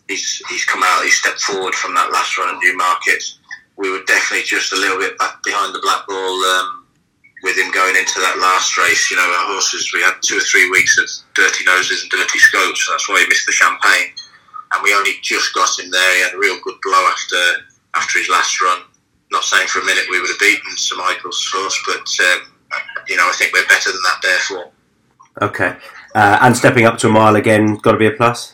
he's 0.08 0.42
he's 0.50 0.66
come 0.66 0.82
out, 0.84 1.04
he 1.04 1.12
stepped 1.12 1.42
forward 1.42 1.76
from 1.76 1.94
that 1.94 2.12
last 2.12 2.36
run 2.40 2.56
at 2.56 2.62
Newmarket. 2.64 3.36
We 3.78 3.90
were 3.90 4.04
definitely 4.06 4.46
just 4.46 4.74
a 4.74 4.78
little 4.78 4.98
bit 5.00 5.18
back 5.18 5.42
behind 5.44 5.74
the 5.74 5.80
black 5.82 6.06
ball 6.08 6.36
um, 6.58 6.86
with 7.44 7.58
him 7.58 7.72
going 7.72 7.96
into 7.96 8.20
that 8.20 8.38
last 8.40 8.78
race. 8.78 9.10
You 9.10 9.18
know, 9.18 9.24
our 9.24 9.54
horses, 9.54 9.92
we 9.94 10.02
had 10.02 10.16
two 10.22 10.38
or 10.38 10.42
three 10.42 10.70
weeks 10.70 10.98
of 10.98 11.06
dirty 11.34 11.66
noses 11.66 12.04
and 12.04 12.12
dirty 12.12 12.38
scopes, 12.40 12.86
so 12.86 12.92
that's 12.94 13.10
why 13.10 13.22
he 13.22 13.28
missed 13.28 13.46
the 13.48 13.54
champagne. 13.54 14.14
and 14.74 14.84
we 14.84 14.94
only 14.94 15.14
just 15.24 15.54
got 15.54 15.80
him 15.80 15.90
there. 15.90 16.16
He 16.16 16.22
had 16.24 16.34
a 16.34 16.38
real 16.38 16.60
good 16.64 16.76
blow 16.84 17.08
after 17.10 17.42
after 17.96 18.20
his 18.20 18.30
last 18.30 18.62
run. 18.62 18.82
Not 19.32 19.44
saying 19.44 19.68
for 19.68 19.80
a 19.80 19.86
minute 19.86 20.06
we 20.12 20.20
would 20.22 20.30
have 20.30 20.40
beaten 20.40 20.78
Sir 20.78 20.96
Michael's 20.98 21.42
horse, 21.54 21.80
but 21.88 22.08
um, 22.28 22.42
you 23.08 23.16
know 23.18 23.28
I 23.28 23.34
think 23.34 23.54
we're 23.54 23.68
better 23.68 23.92
than 23.92 24.02
that. 24.04 24.20
Therefore, 24.22 24.72
Okay. 25.42 25.76
Uh, 26.14 26.38
and 26.42 26.56
stepping 26.56 26.86
up 26.86 26.98
to 27.00 27.08
a 27.08 27.10
mile 27.10 27.38
again, 27.38 27.76
got 27.78 27.94
to 27.94 27.98
be 27.98 28.06
a 28.08 28.12
plus. 28.12 28.54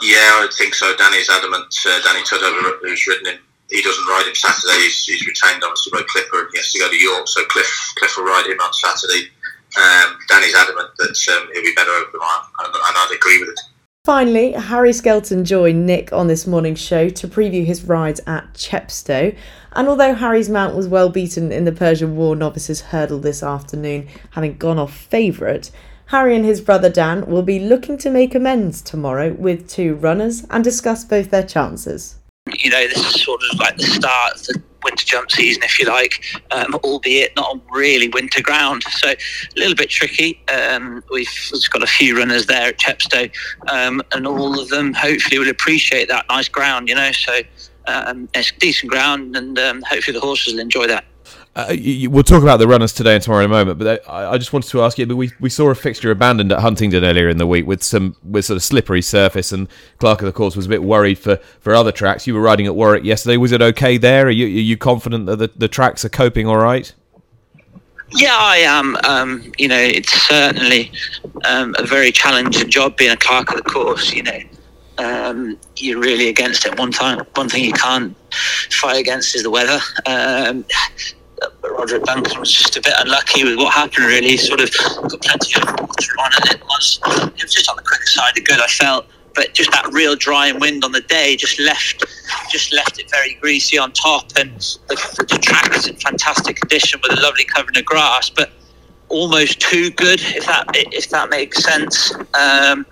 yeah, 0.00 0.40
I 0.42 0.48
think 0.56 0.74
so. 0.74 0.96
Danny's 0.96 1.28
adamant. 1.28 1.66
Uh, 1.86 2.00
Danny 2.02 2.22
Tudhope, 2.24 2.78
who's 2.82 3.06
ridden 3.06 3.34
him, 3.34 3.40
he 3.70 3.82
doesn't 3.82 4.06
ride 4.06 4.26
him 4.26 4.34
Saturday. 4.34 4.80
He's, 4.82 5.04
he's 5.04 5.26
retained 5.26 5.62
obviously 5.62 5.92
by 5.92 6.02
Clipper, 6.08 6.40
and 6.40 6.48
he 6.52 6.58
has 6.58 6.72
to 6.72 6.78
go 6.78 6.88
to 6.88 6.96
York, 6.96 7.28
so 7.28 7.44
Cliff 7.46 7.68
Cliff 7.98 8.16
will 8.16 8.24
ride 8.24 8.46
him 8.46 8.58
on 8.60 8.72
Saturday. 8.72 9.28
Um, 9.76 10.18
Danny's 10.28 10.54
adamant 10.54 10.88
that 10.96 11.18
um, 11.36 11.48
he'll 11.52 11.62
be 11.62 11.74
better 11.76 11.90
over 11.90 12.10
the 12.12 12.18
mile, 12.18 12.48
and, 12.64 12.74
and 12.74 12.94
I'd 12.96 13.14
agree 13.14 13.38
with 13.40 13.50
it. 13.50 13.60
Finally, 14.04 14.52
Harry 14.52 14.94
Skelton 14.94 15.44
joined 15.44 15.84
Nick 15.84 16.14
on 16.14 16.28
this 16.28 16.46
morning's 16.46 16.80
show 16.80 17.10
to 17.10 17.28
preview 17.28 17.66
his 17.66 17.84
rides 17.84 18.22
at 18.26 18.54
Chepstow. 18.54 19.36
And 19.72 19.86
although 19.86 20.14
Harry's 20.14 20.48
mount 20.48 20.74
was 20.74 20.88
well 20.88 21.10
beaten 21.10 21.52
in 21.52 21.66
the 21.66 21.72
Persian 21.72 22.16
War 22.16 22.34
novices 22.34 22.80
hurdle 22.80 23.18
this 23.18 23.42
afternoon, 23.42 24.08
having 24.30 24.56
gone 24.56 24.78
off 24.78 24.96
favourite, 24.96 25.70
Harry 26.06 26.34
and 26.34 26.46
his 26.46 26.62
brother 26.62 26.88
Dan 26.88 27.26
will 27.26 27.42
be 27.42 27.60
looking 27.60 27.98
to 27.98 28.08
make 28.08 28.34
amends 28.34 28.80
tomorrow 28.80 29.34
with 29.34 29.68
two 29.68 29.94
runners 29.94 30.46
and 30.48 30.64
discuss 30.64 31.04
both 31.04 31.28
their 31.28 31.42
chances. 31.42 32.17
You 32.58 32.70
know, 32.70 32.86
this 32.88 32.98
is 32.98 33.22
sort 33.22 33.40
of 33.52 33.58
like 33.58 33.76
the 33.76 33.84
start 33.84 34.34
of 34.34 34.42
the 34.44 34.62
winter 34.84 35.04
jump 35.04 35.30
season, 35.30 35.62
if 35.62 35.78
you 35.78 35.86
like, 35.86 36.24
um, 36.50 36.74
albeit 36.84 37.34
not 37.36 37.50
on 37.50 37.62
really 37.72 38.08
winter 38.08 38.42
ground. 38.42 38.82
So 38.84 39.10
a 39.10 39.16
little 39.56 39.74
bit 39.74 39.90
tricky. 39.90 40.42
Um, 40.48 41.02
we've 41.10 41.28
got 41.70 41.82
a 41.82 41.86
few 41.86 42.16
runners 42.16 42.46
there 42.46 42.68
at 42.68 42.78
Chepstow, 42.78 43.30
um, 43.68 44.02
and 44.12 44.26
all 44.26 44.58
of 44.60 44.68
them 44.68 44.92
hopefully 44.92 45.38
will 45.38 45.48
appreciate 45.48 46.08
that 46.08 46.26
nice 46.28 46.48
ground, 46.48 46.88
you 46.88 46.94
know. 46.94 47.12
So 47.12 47.40
um, 47.86 48.28
it's 48.34 48.52
decent 48.52 48.90
ground, 48.90 49.36
and 49.36 49.58
um, 49.58 49.82
hopefully 49.82 50.14
the 50.14 50.24
horses 50.24 50.54
will 50.54 50.60
enjoy 50.60 50.86
that. 50.86 51.04
Uh, 51.58 51.72
you, 51.72 52.08
we'll 52.08 52.22
talk 52.22 52.40
about 52.40 52.58
the 52.58 52.68
runners 52.68 52.92
today 52.92 53.14
and 53.14 53.22
tomorrow 53.22 53.40
in 53.40 53.46
a 53.46 53.48
moment, 53.48 53.80
but 53.80 54.08
I, 54.08 54.34
I 54.34 54.38
just 54.38 54.52
wanted 54.52 54.70
to 54.70 54.82
ask 54.82 54.96
you. 54.96 55.06
But 55.06 55.16
we, 55.16 55.32
we 55.40 55.50
saw 55.50 55.68
a 55.70 55.74
fixture 55.74 56.08
abandoned 56.12 56.52
at 56.52 56.60
Huntingdon 56.60 57.02
earlier 57.02 57.28
in 57.28 57.38
the 57.38 57.48
week 57.48 57.66
with 57.66 57.82
some 57.82 58.14
with 58.22 58.44
sort 58.44 58.58
of 58.58 58.62
slippery 58.62 59.02
surface, 59.02 59.50
and 59.50 59.66
clerk 59.98 60.22
of 60.22 60.26
the 60.26 60.32
course 60.32 60.54
was 60.54 60.66
a 60.66 60.68
bit 60.68 60.84
worried 60.84 61.18
for, 61.18 61.34
for 61.58 61.74
other 61.74 61.90
tracks. 61.90 62.28
You 62.28 62.34
were 62.34 62.40
riding 62.40 62.66
at 62.66 62.76
Warwick 62.76 63.02
yesterday. 63.02 63.36
Was 63.38 63.50
it 63.50 63.60
okay 63.60 63.98
there? 63.98 64.28
Are 64.28 64.30
you 64.30 64.46
are 64.46 64.48
you 64.48 64.76
confident 64.76 65.26
that 65.26 65.36
the, 65.40 65.50
the 65.56 65.66
tracks 65.66 66.04
are 66.04 66.08
coping 66.08 66.46
all 66.46 66.58
right? 66.58 66.94
Yeah, 68.12 68.36
I 68.38 68.58
am. 68.58 68.96
Um, 69.04 69.52
you 69.58 69.66
know, 69.66 69.80
it's 69.80 70.12
certainly 70.12 70.92
um, 71.44 71.74
a 71.76 71.84
very 71.84 72.12
challenging 72.12 72.70
job 72.70 72.96
being 72.96 73.10
a 73.10 73.16
clerk 73.16 73.50
of 73.50 73.56
the 73.56 73.64
course. 73.64 74.12
You 74.12 74.22
know, 74.22 74.40
um, 74.98 75.58
you're 75.74 75.98
really 75.98 76.28
against 76.28 76.66
it. 76.66 76.78
One 76.78 76.92
time, 76.92 77.18
one 77.34 77.48
thing 77.48 77.64
you 77.64 77.72
can't 77.72 78.16
fight 78.70 79.00
against 79.00 79.34
is 79.34 79.42
the 79.42 79.50
weather. 79.50 79.80
Um, 80.06 80.64
Roderick 81.78 82.02
Duncan 82.02 82.40
was 82.40 82.52
just 82.52 82.76
a 82.76 82.80
bit 82.80 82.92
unlucky 82.98 83.44
with 83.44 83.56
what 83.56 83.72
happened. 83.72 84.06
Really, 84.06 84.30
He 84.30 84.36
sort 84.36 84.60
of 84.60 84.70
got 84.72 85.22
plenty 85.22 85.60
of 85.60 85.64
water 85.80 86.12
on, 86.18 86.30
and 86.34 86.50
it 86.50 86.60
was 86.62 86.98
it 87.06 87.42
was 87.42 87.54
just 87.54 87.70
on 87.70 87.76
the 87.76 87.82
quicker 87.82 88.06
side 88.06 88.36
of 88.36 88.44
good. 88.44 88.60
I 88.60 88.66
felt, 88.66 89.06
but 89.34 89.54
just 89.54 89.70
that 89.70 89.88
real 89.92 90.16
dry 90.16 90.48
and 90.48 90.60
wind 90.60 90.84
on 90.84 90.90
the 90.90 91.02
day 91.02 91.36
just 91.36 91.60
left 91.60 92.04
just 92.50 92.72
left 92.72 92.98
it 92.98 93.08
very 93.10 93.34
greasy 93.34 93.78
on 93.78 93.92
top, 93.92 94.32
and 94.36 94.50
the, 94.88 95.26
the 95.30 95.38
track 95.40 95.74
is 95.76 95.86
in 95.86 95.94
fantastic 95.96 96.56
condition 96.56 97.00
with 97.02 97.16
a 97.16 97.22
lovely 97.22 97.44
covering 97.44 97.78
of 97.78 97.84
grass, 97.84 98.28
but 98.28 98.50
almost 99.08 99.60
too 99.60 99.90
good, 99.90 100.20
if 100.20 100.46
that 100.46 100.66
if 100.74 101.08
that 101.10 101.30
makes 101.30 101.62
sense. 101.62 102.12
Um, 102.34 102.84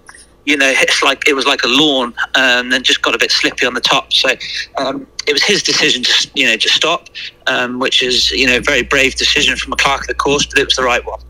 you 0.46 0.56
know, 0.56 0.72
it's 0.74 1.02
like 1.02 1.28
it 1.28 1.34
was 1.34 1.44
like 1.44 1.62
a 1.64 1.68
lawn, 1.68 2.14
and 2.36 2.72
then 2.72 2.82
just 2.82 3.02
got 3.02 3.14
a 3.14 3.18
bit 3.18 3.30
slippy 3.30 3.66
on 3.66 3.74
the 3.74 3.80
top. 3.80 4.12
So 4.12 4.30
um, 4.78 5.06
it 5.26 5.32
was 5.32 5.42
his 5.42 5.62
decision 5.62 6.04
to 6.04 6.30
you 6.34 6.46
know 6.46 6.56
to 6.56 6.68
stop, 6.68 7.08
um, 7.48 7.78
which 7.80 8.02
is 8.02 8.30
you 8.30 8.46
know 8.46 8.56
a 8.56 8.60
very 8.60 8.82
brave 8.82 9.16
decision 9.16 9.56
from 9.56 9.72
a 9.72 9.76
clerk 9.76 10.02
of 10.02 10.06
the 10.06 10.14
course, 10.14 10.46
but 10.46 10.58
it 10.58 10.64
was 10.64 10.76
the 10.76 10.84
right 10.84 11.04
one. 11.04 11.20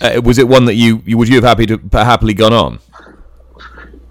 Uh, 0.00 0.20
was 0.22 0.38
it 0.38 0.46
one 0.46 0.66
that 0.66 0.74
you, 0.74 1.02
you 1.06 1.16
would 1.16 1.28
you 1.28 1.36
have 1.36 1.44
happy 1.44 1.66
to 1.66 1.80
happily 1.92 2.34
gone 2.34 2.52
on? 2.52 2.72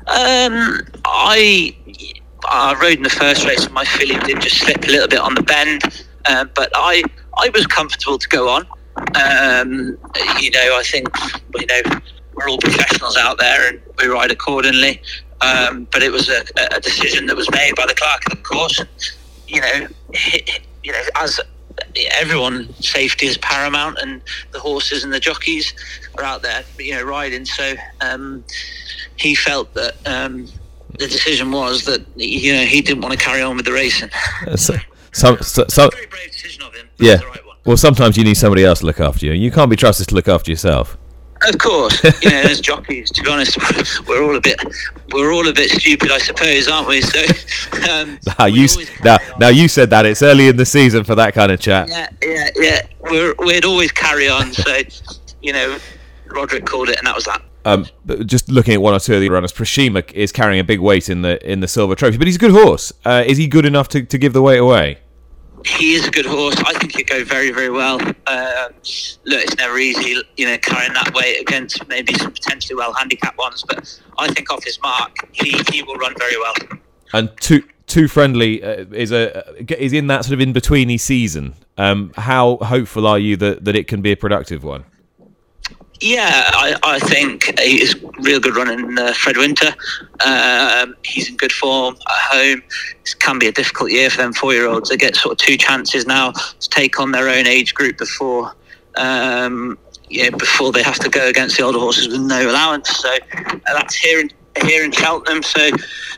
Um, 0.07 0.79
I 1.05 1.75
I 2.50 2.77
rode 2.81 2.98
in 2.98 3.03
the 3.03 3.10
first 3.10 3.45
race, 3.45 3.65
and 3.65 3.74
my 3.74 3.86
filly 3.86 4.17
did 4.19 4.41
just 4.41 4.57
slip 4.57 4.83
a 4.83 4.88
little 4.88 5.07
bit 5.07 5.19
on 5.19 5.36
the 5.36 5.43
bend, 5.43 6.05
um, 6.25 6.50
but 6.55 6.71
I 6.75 7.03
I 7.38 7.50
was 7.53 7.67
comfortable 7.67 8.17
to 8.17 8.27
go 8.27 8.50
on. 8.50 8.65
Um, 8.98 9.98
you 10.39 10.50
know, 10.51 10.77
I 10.77 10.83
think 10.83 11.10
you 11.60 11.65
know 11.67 12.00
we're 12.33 12.50
all 12.50 12.57
professionals 12.57 13.17
out 13.17 13.38
there, 13.38 13.69
and 13.69 13.81
we 14.01 14.08
ride 14.08 14.31
accordingly. 14.31 15.01
Um, 15.41 15.88
but 15.91 16.03
it 16.03 16.12
was 16.12 16.29
a, 16.29 16.43
a 16.75 16.79
decision 16.79 17.25
that 17.25 17.36
was 17.36 17.50
made 17.51 17.75
by 17.75 17.86
the 17.88 17.96
clerk 17.96 18.24
and 18.25 18.34
of 18.34 18.38
the 18.39 18.43
course. 18.43 18.79
You 19.48 19.62
know, 19.62 19.88
you 20.84 20.91
know, 20.91 21.01
as 21.15 21.39
everyone, 22.20 22.72
safety 22.75 23.25
is 23.25 23.38
paramount, 23.39 23.98
and 24.00 24.22
the 24.51 24.60
horses 24.60 25.03
and 25.03 25.12
the 25.12 25.20
jockeys 25.20 25.74
are 26.17 26.24
out 26.24 26.41
there, 26.43 26.63
you 26.77 26.93
know, 26.93 27.03
riding. 27.03 27.46
So 27.46 27.74
um, 28.01 28.43
he 29.15 29.34
felt 29.34 29.74
that 29.74 29.96
um, 30.08 30.48
the 31.00 31.08
decision 31.08 31.51
was 31.51 31.86
that 31.86 32.05
you 32.15 32.53
know 32.53 32.63
he 32.63 32.81
didn't 32.81 33.01
want 33.01 33.17
to 33.17 33.20
carry 33.20 33.41
on 33.41 33.55
with 33.55 33.65
the 33.65 33.74
racing. 33.74 34.10
So, 34.55 34.75
so, 35.12 35.38
so, 35.38 35.65
so- 35.67 35.89
Very 35.89 36.05
brave 36.05 36.31
decision 36.31 36.63
of 36.63 36.74
him. 36.75 36.88
yeah. 37.00 37.15
right. 37.15 37.39
Well, 37.63 37.77
sometimes 37.77 38.17
you 38.17 38.24
need 38.24 38.38
somebody 38.38 38.65
else 38.65 38.79
to 38.79 38.88
look 38.88 39.00
after 39.00 39.27
you. 39.27 39.34
You 39.34 39.51
can't 39.51 39.70
be 39.70 39.75
trusted 39.75 40.08
to 40.08 40.15
look 40.15 40.27
after 40.27 40.50
yourself. 40.50 40.98
Of 41.48 41.57
course, 41.57 42.03
you 42.21 42.29
know, 42.29 42.41
as 42.41 42.62
jockeys, 42.62 43.10
to 43.12 43.24
be 43.24 43.29
honest, 43.29 43.57
we're 44.07 44.24
all 44.24 44.36
a 44.36 44.41
bit, 44.41 44.60
we're 45.12 45.33
all 45.33 45.48
a 45.48 45.53
bit 45.53 45.71
stupid, 45.71 46.12
I 46.12 46.19
suppose, 46.19 46.67
aren't 46.67 46.88
we? 46.88 47.01
So, 47.01 47.24
um, 47.91 48.19
Now 48.39 48.45
you 48.45 48.67
now, 49.03 49.17
now 49.39 49.48
you 49.48 49.67
said 49.67 49.89
that 49.89 50.05
it's 50.05 50.21
early 50.21 50.48
in 50.50 50.57
the 50.57 50.65
season 50.65 51.03
for 51.03 51.15
that 51.15 51.33
kind 51.33 51.51
of 51.51 51.60
chat. 51.60 51.89
Yeah, 51.89 52.10
yeah, 52.24 52.50
yeah. 52.55 52.81
We're, 53.00 53.33
we'd 53.39 53.65
always 53.65 53.91
carry 53.91 54.29
on. 54.29 54.53
So, 54.53 54.81
you 55.41 55.53
know, 55.53 55.77
Roderick 56.27 56.65
called 56.65 56.89
it, 56.89 56.98
and 56.98 57.07
that 57.07 57.15
was 57.15 57.25
that. 57.25 57.41
Um, 57.63 57.86
just 58.25 58.50
looking 58.50 58.74
at 58.74 58.81
one 58.81 58.93
or 58.93 59.00
two 59.00 59.15
of 59.15 59.21
the 59.21 59.29
runners, 59.29 59.51
Prashima 59.51 60.12
is 60.13 60.31
carrying 60.31 60.60
a 60.60 60.63
big 60.63 60.79
weight 60.79 61.10
in 61.10 61.21
the 61.21 61.39
in 61.50 61.60
the 61.60 61.67
silver 61.67 61.95
trophy, 61.95 62.17
but 62.17 62.27
he's 62.27 62.38
a 62.38 62.39
good 62.39 62.51
horse. 62.51 62.91
Uh, 63.05 63.24
is 63.25 63.38
he 63.38 63.48
good 63.48 63.65
enough 63.65 63.88
to, 63.89 64.03
to 64.03 64.17
give 64.17 64.33
the 64.33 64.41
weight 64.41 64.57
away? 64.60 65.00
He 65.65 65.94
is 65.94 66.08
a 66.08 66.12
good 66.12 66.25
horse. 66.25 66.56
I 66.65 66.74
think 66.74 66.96
he'd 66.96 67.08
go 67.08 67.24
very, 67.24 67.51
very 67.51 67.70
well. 67.70 68.00
Uh, 68.27 68.70
look, 69.25 69.41
it's 69.41 69.58
never 69.58 69.77
easy, 69.77 70.22
you 70.38 70.46
know, 70.46 70.58
carrying 70.58 70.94
that 70.94 71.13
weight 71.13 71.39
against 71.39 71.88
maybe 71.88 72.13
some 72.13 72.32
potentially 72.32 72.75
well 72.75 72.94
handicapped 72.94 73.38
ones. 73.38 73.63
But 73.68 74.00
I 74.18 74.27
think 74.34 74.51
off 74.51 74.63
his 74.63 74.82
mark, 74.82 75.15
he, 75.32 75.62
he 75.72 75.84
will 75.84 75.96
run 75.96 76.13
very 76.18 76.38
well. 76.38 76.80
And 77.13 77.30
too 77.39 77.63
too 77.88 78.08
friendly 78.08 78.63
uh, 78.63 78.86
is 78.91 79.12
a 79.12 79.53
is 79.77 79.91
in 79.91 80.08
that 80.08 80.24
sort 80.24 80.34
of 80.34 80.39
in 80.39 80.53
betweeny 80.53 81.00
season. 81.00 81.56
Um, 81.77 82.12
how 82.15 82.58
hopeful 82.58 83.06
are 83.06 83.20
you 83.20 83.36
that, 83.38 83.65
that 83.65 83.75
it 83.75 83.88
can 83.88 84.01
be 84.01 84.12
a 84.12 84.18
productive 84.18 84.63
one? 84.63 84.86
Yeah, 86.01 86.50
I, 86.53 86.75
I 86.81 86.98
think 86.98 87.60
he's 87.60 87.96
real 88.22 88.39
good 88.39 88.55
running 88.55 88.98
uh, 88.98 89.13
Fred 89.13 89.38
Winter. 89.38 89.75
Um, 90.25 90.96
he's 91.05 91.29
in 91.29 91.38
good 91.38 91.51
form 91.51 91.96
at 91.96 92.36
home. 92.36 92.63
It 93.05 93.15
can 93.20 93.38
be 93.38 93.48
a 93.48 93.51
difficult 93.51 93.91
year 93.91 94.10
for 94.10 94.17
them 94.17 94.34
four-year-olds. 94.34 94.89
They 94.89 94.98
get 94.98 95.15
sort 95.15 95.34
of 95.34 95.38
two 95.38 95.58
chances 95.58 96.08
now 96.08 96.31
to 96.31 96.70
take 96.70 97.00
on 97.00 97.12
their 97.12 97.29
own 97.29 97.46
age 97.46 97.75
group 97.75 98.00
before, 98.00 98.55
um, 98.96 99.77
yeah, 100.10 100.31
before 100.31 100.72
they 100.72 100.81
have 100.81 100.98
to 101.00 101.10
go 101.10 101.27
against 101.27 101.58
the 101.58 101.63
older 101.63 101.77
horses 101.77 102.08
with 102.08 102.22
no 102.22 102.50
allowance. 102.50 102.89
So 102.98 103.13
uh, 103.38 103.60
that's 103.67 103.93
here 103.93 104.20
in 104.20 104.31
here 104.65 104.84
in 104.84 104.91
Cheltenham. 104.91 105.43
So 105.43 105.70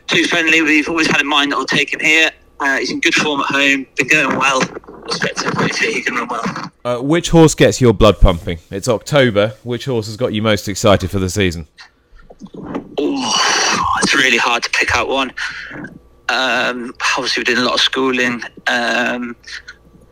too 0.07 0.23
friendly. 0.27 0.61
We've 0.61 0.87
always 0.87 1.07
had 1.07 1.19
in 1.19 1.27
mind 1.27 1.51
that 1.51 1.57
we'll 1.57 1.65
take 1.65 1.93
him 1.93 1.99
here. 1.99 2.31
Uh, 2.61 2.77
he's 2.77 2.89
in 2.89 3.01
good 3.01 3.15
form 3.15 3.41
at 3.41 3.47
home. 3.47 3.85
Been 3.97 4.07
going 4.07 4.37
well. 4.37 4.61
He 5.79 6.01
can. 6.01 6.27
Uh, 6.85 6.99
which 6.99 7.29
horse 7.29 7.55
gets 7.55 7.81
your 7.81 7.93
blood 7.93 8.19
pumping? 8.19 8.59
It's 8.69 8.87
October. 8.87 9.53
Which 9.63 9.85
horse 9.85 10.07
has 10.07 10.17
got 10.17 10.33
you 10.33 10.41
most 10.41 10.67
excited 10.67 11.11
for 11.11 11.19
the 11.19 11.29
season? 11.29 11.67
Ooh, 12.55 13.29
it's 14.01 14.13
really 14.15 14.37
hard 14.37 14.63
to 14.63 14.69
pick 14.69 14.95
out 14.95 15.07
one. 15.07 15.31
Um, 16.29 16.93
obviously, 17.17 17.41
we 17.41 17.45
did 17.45 17.57
a 17.57 17.63
lot 17.63 17.75
of 17.75 17.81
schooling. 17.81 18.41
Um, 18.67 19.35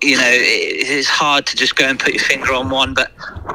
you 0.02 0.18
know, 0.18 0.28
it, 0.28 0.88
it's 0.90 1.08
hard 1.08 1.46
to 1.48 1.56
just 1.56 1.76
go 1.76 1.86
and 1.86 2.00
put 2.00 2.14
your 2.14 2.24
finger 2.24 2.54
on 2.54 2.70
one. 2.70 2.94
But 2.94 3.12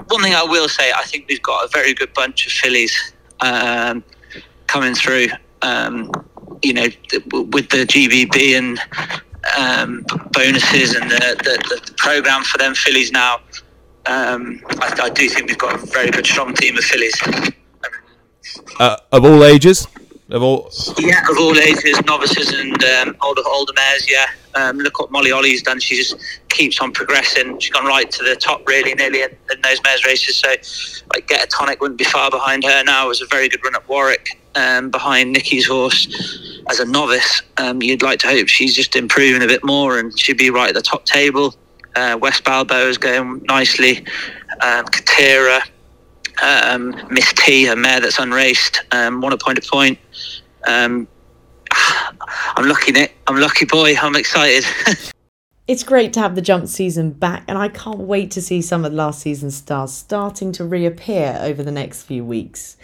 one 0.08 0.22
thing 0.22 0.34
I 0.34 0.44
will 0.44 0.68
say, 0.68 0.92
I 0.92 1.02
think 1.02 1.26
we've 1.28 1.42
got 1.42 1.64
a 1.64 1.68
very 1.68 1.94
good 1.94 2.12
bunch 2.14 2.46
of 2.46 2.52
fillies 2.52 3.12
um, 3.40 4.04
coming 4.66 4.94
through. 4.94 5.28
Um, 5.62 6.10
you 6.62 6.72
know, 6.72 6.86
th- 6.88 7.24
with 7.32 7.68
the 7.70 7.84
GBB 7.86 8.56
and 8.56 8.80
um, 9.56 10.04
bonuses 10.32 10.94
and 10.94 11.10
the, 11.10 11.36
the, 11.42 11.84
the 11.86 11.94
program 11.96 12.44
for 12.44 12.58
them 12.58 12.74
fillies 12.74 13.10
now. 13.12 13.40
Um, 14.06 14.62
I, 14.80 15.00
I 15.04 15.10
do 15.10 15.28
think 15.28 15.48
we've 15.48 15.58
got 15.58 15.74
a 15.74 15.86
very 15.86 16.10
good, 16.10 16.26
strong 16.26 16.54
team 16.54 16.76
of 16.76 16.84
fillies. 16.84 17.14
Uh, 18.78 18.96
of 19.12 19.24
all 19.24 19.44
ages, 19.44 19.88
of 20.30 20.42
all. 20.42 20.70
Yeah, 20.98 21.22
of 21.28 21.36
all 21.38 21.58
ages, 21.58 22.00
novices 22.04 22.52
and 22.52 22.82
um, 22.84 23.16
older 23.22 23.42
older 23.46 23.72
mares. 23.74 24.08
Yeah, 24.08 24.26
um, 24.54 24.78
look 24.78 24.98
what 24.98 25.10
Molly 25.10 25.32
Ollie's 25.32 25.62
done. 25.62 25.80
She 25.80 25.96
just 25.96 26.16
keeps 26.48 26.80
on 26.80 26.92
progressing. 26.92 27.58
She's 27.58 27.72
gone 27.72 27.86
right 27.86 28.10
to 28.10 28.24
the 28.24 28.36
top, 28.36 28.66
really, 28.68 28.94
nearly 28.94 29.22
in, 29.22 29.30
in 29.52 29.60
those 29.62 29.82
mares 29.82 30.04
races. 30.04 30.36
So, 30.36 30.48
like, 31.14 31.26
get 31.26 31.44
a 31.44 31.46
tonic 31.48 31.80
wouldn't 31.80 31.98
be 31.98 32.04
far 32.04 32.30
behind 32.30 32.64
her 32.64 32.84
now. 32.84 33.06
It 33.06 33.08
was 33.08 33.22
a 33.22 33.26
very 33.26 33.48
good 33.48 33.64
run 33.64 33.74
at 33.74 33.88
Warwick, 33.88 34.40
um, 34.54 34.90
behind 34.90 35.32
Nicky's 35.32 35.66
horse. 35.66 36.55
As 36.68 36.80
a 36.80 36.84
novice, 36.84 37.42
um, 37.58 37.82
you'd 37.82 38.02
like 38.02 38.18
to 38.20 38.28
hope 38.28 38.48
she's 38.48 38.74
just 38.74 38.96
improving 38.96 39.42
a 39.42 39.46
bit 39.46 39.64
more 39.64 39.98
and 39.98 40.18
she'd 40.18 40.38
be 40.38 40.50
right 40.50 40.68
at 40.68 40.74
the 40.74 40.82
top 40.82 41.04
table. 41.04 41.54
Uh, 41.94 42.18
West 42.20 42.44
Balboa 42.44 42.88
is 42.88 42.98
going 42.98 43.42
nicely. 43.44 43.98
Um, 44.60 44.84
Katira, 44.86 45.60
um, 46.42 46.94
Miss 47.10 47.32
T, 47.32 47.66
a 47.66 47.76
mare 47.76 48.00
that's 48.00 48.18
unraced, 48.18 48.82
um, 48.92 49.20
won 49.20 49.32
a 49.32 49.38
point 49.38 49.58
of 49.58 49.66
point. 49.66 49.98
Um, 50.66 51.08
I'm 51.70 52.68
lucky, 52.68 52.92
Nick. 52.92 53.16
I'm 53.26 53.36
lucky 53.36 53.64
boy. 53.64 53.94
I'm 53.96 54.16
excited. 54.16 54.64
It's 55.68 55.82
great 55.82 56.12
to 56.12 56.20
have 56.20 56.36
the 56.36 56.42
jump 56.42 56.68
season 56.68 57.10
back, 57.10 57.42
and 57.48 57.58
I 57.58 57.66
can't 57.66 57.98
wait 57.98 58.30
to 58.32 58.40
see 58.40 58.62
some 58.62 58.84
of 58.84 58.92
last 58.92 59.22
season's 59.22 59.56
stars 59.56 59.92
starting 59.92 60.52
to 60.52 60.64
reappear 60.64 61.40
over 61.42 61.64
the 61.64 61.72
next 61.72 62.04
few 62.04 62.24
weeks. 62.24 62.76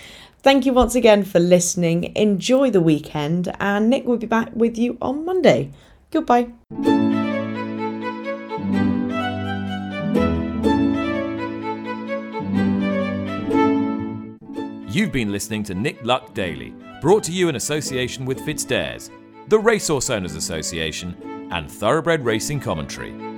Thank 0.42 0.66
you 0.66 0.72
once 0.72 0.96
again 0.96 1.22
for 1.22 1.38
listening. 1.38 2.16
Enjoy 2.16 2.68
the 2.68 2.80
weekend, 2.80 3.54
and 3.60 3.88
Nick 3.88 4.04
will 4.04 4.16
be 4.16 4.26
back 4.26 4.50
with 4.54 4.76
you 4.76 4.98
on 5.00 5.24
Monday. 5.24 5.70
Goodbye. 6.10 6.48
You've 14.88 15.12
been 15.12 15.30
listening 15.30 15.62
to 15.64 15.74
Nick 15.74 16.04
Luck 16.04 16.34
Daily, 16.34 16.74
brought 17.00 17.22
to 17.24 17.32
you 17.32 17.48
in 17.48 17.54
association 17.54 18.24
with 18.24 18.40
FitzDares, 18.40 19.10
the 19.46 19.58
Racehorse 19.58 20.10
Owners 20.10 20.34
Association, 20.34 21.48
and 21.52 21.70
Thoroughbred 21.70 22.24
Racing 22.24 22.58
Commentary. 22.58 23.31